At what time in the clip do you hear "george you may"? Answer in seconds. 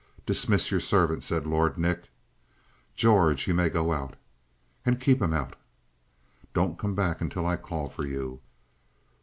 2.95-3.69